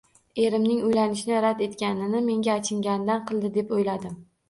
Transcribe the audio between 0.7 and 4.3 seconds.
uylanishni rad etganini, menga achinganidan qildi deb o`yladim